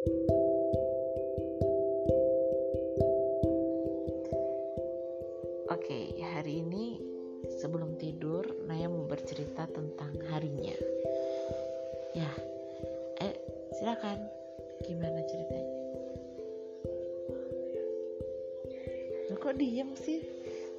Oke, 0.00 0.08
hari 6.24 6.64
ini 6.64 6.96
sebelum 7.60 8.00
tidur 8.00 8.48
Naya 8.64 8.88
mau 8.88 9.04
bercerita 9.04 9.68
tentang 9.68 10.16
harinya. 10.32 10.72
Ya, 12.16 12.32
eh 13.20 13.36
silakan. 13.76 14.24
Gimana 14.88 15.20
ceritanya? 15.28 15.68
Kok 19.36 19.52
diem 19.60 19.92
sih? 20.00 20.24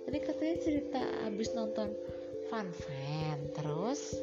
Tadi 0.09 0.17
katanya 0.17 0.57
cerita 0.65 1.01
habis 1.29 1.53
nonton 1.53 1.93
Fun 2.49 2.73
Fan, 2.73 3.37
terus 3.53 3.71
Terus 3.91 4.15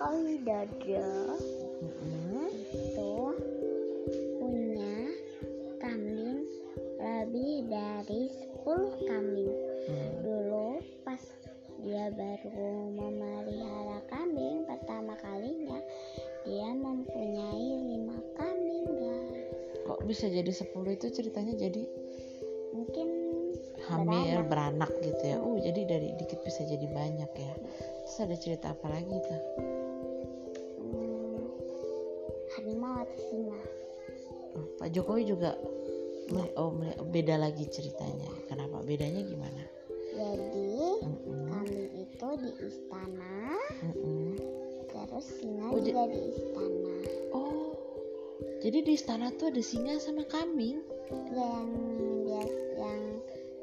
Joko 0.00 0.16
Widodo 0.16 1.12
Mm-mm. 1.84 2.48
itu 2.72 3.12
punya 4.40 4.96
kambing 5.76 6.40
lebih 6.96 7.68
dari 7.68 8.32
10 8.64 8.64
kambing. 9.04 9.52
Hmm. 9.92 10.10
Dulu 10.24 10.80
pas 11.04 11.20
dia 11.84 12.08
baru 12.16 12.96
memelihara 12.96 14.00
kambing 14.08 14.64
pertama 14.64 15.20
kalinya 15.20 15.76
dia 16.48 16.72
mempunyai 16.72 17.68
lima 17.84 18.16
kambing 18.40 18.88
guys. 18.88 19.52
Kok 19.84 20.00
bisa 20.08 20.32
jadi 20.32 20.48
10 20.48 20.96
itu 20.96 21.06
ceritanya 21.12 21.60
jadi 21.60 21.84
Mungkin 22.72 23.08
hamil 23.90 24.48
Beranak. 24.48 24.48
beranak 24.48 24.92
gitu 25.04 25.24
ya. 25.28 25.36
Uh, 25.44 25.60
jadi 25.60 25.80
dari 25.84 26.08
dikit 26.16 26.40
bisa 26.40 26.64
jadi 26.64 26.88
banyak 26.88 27.28
ya. 27.36 27.52
Terus 28.08 28.16
ada 28.24 28.36
cerita 28.40 28.66
apa 28.72 28.86
lagi 28.88 29.12
tuh? 29.28 29.79
Singa. 33.18 33.60
Oh, 34.54 34.66
Pak 34.78 34.88
Jokowi 34.90 35.22
juga 35.26 35.54
oh, 36.56 36.70
beda 37.06 37.34
lagi 37.36 37.66
ceritanya. 37.66 38.30
Kenapa? 38.46 38.82
Bedanya 38.82 39.22
gimana? 39.22 39.62
Jadi 40.10 41.00
Mm-mm, 41.00 41.48
kambing 41.48 41.90
itu 41.96 42.28
di 42.42 42.50
istana 42.66 43.56
mm-mm. 43.80 44.28
terus 44.90 45.26
singa 45.38 45.66
Oh, 45.70 45.78
juga 45.78 46.02
di 46.10 46.18
istana 46.28 46.94
Oh, 47.30 47.72
jadi 48.60 48.78
di 48.84 48.92
istana 48.92 49.30
tuh 49.32 49.54
ada 49.54 49.62
singa 49.62 49.96
sama 49.96 50.26
kambing. 50.26 50.82
yang 51.30 51.66
bias 52.26 52.52
yang 52.76 53.02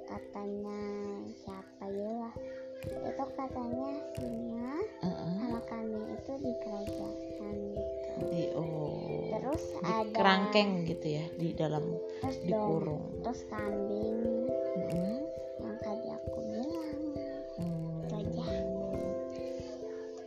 katanya 0.08 0.80
siapa 1.36 1.86
ya 1.92 2.32
itu 2.88 3.24
katanya 3.36 3.92
singa 4.16 4.74
Heeh. 5.04 5.32
sama 5.38 5.60
kambing 5.68 6.07
kerangkeng 10.18 10.72
gitu 10.90 11.08
ya 11.22 11.26
di 11.38 11.54
dalam 11.54 11.86
terus 12.26 12.38
dikurung. 12.42 13.06
terus 13.22 13.42
kambing 13.54 14.50
Mm-mm. 14.78 15.22
yang 15.62 15.78
tadi 15.82 16.08
aku 16.12 16.40
bilang 16.42 17.02
aja 18.12 18.46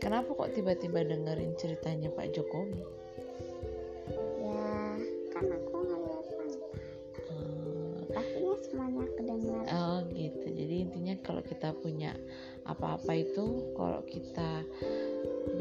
Kenapa 0.01 0.33
kok 0.33 0.51
tiba-tiba 0.57 1.05
dengerin 1.05 1.53
ceritanya 1.61 2.09
Pak 2.09 2.33
Jokowi? 2.33 2.81
ya 4.41 4.97
kan 5.29 5.45
aku 5.45 5.70
kita 11.61 11.77
punya 11.77 12.09
apa-apa 12.65 13.21
itu 13.21 13.69
kalau 13.77 14.01
kita 14.09 14.65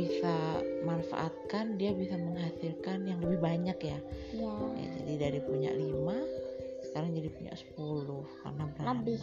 bisa 0.00 0.64
manfaatkan 0.80 1.76
dia 1.76 1.92
bisa 1.92 2.16
menghasilkan 2.16 3.04
yang 3.04 3.20
lebih 3.20 3.36
banyak 3.36 3.76
ya. 3.84 4.00
ya 4.32 4.48
Ya, 4.80 4.88
jadi 4.96 5.14
dari 5.28 5.40
punya 5.44 5.68
5 5.76 6.88
sekarang 6.88 7.12
jadi 7.12 7.28
punya 7.36 7.52
10 7.52 8.24
karena 8.40 8.64
beranak. 8.72 9.04
Lebih. 9.04 9.16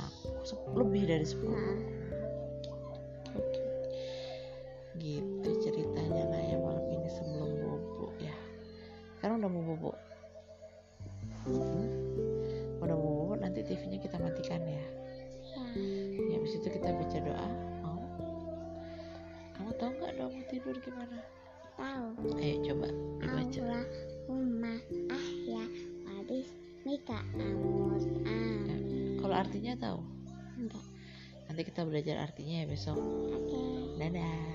Lebih 0.78 1.04
dari 1.10 1.26
10. 1.26 1.50
nah. 1.50 1.82
Gitu 5.02 5.50
ceritanya 5.66 6.24
Naya 6.30 6.62
malam 6.62 6.86
ini 6.94 7.10
sebelum 7.10 7.58
bobo 7.58 8.14
ya. 8.22 8.38
Sekarang 9.18 9.42
udah 9.42 9.50
mau 9.50 9.66
bobo. 9.66 9.92
Hmm? 11.50 12.07
Tidur 20.68 20.84
gimana? 20.84 21.24
tahu 21.80 22.36
Ayo 22.44 22.60
coba 22.68 22.88
dibaca. 23.24 23.60
Allahumma 23.64 24.76
ahya 25.08 25.64
wadis 26.04 26.52
mika 26.84 27.24
amut 27.40 28.04
amin 28.28 29.16
Kalau 29.24 29.32
artinya 29.32 29.80
tahu? 29.80 30.04
enggak 30.60 30.84
Nanti 31.48 31.62
kita 31.64 31.88
belajar 31.88 32.20
artinya 32.20 32.56
ya 32.60 32.66
besok. 32.68 33.00
oke 33.32 33.96
Dadah. 33.96 34.47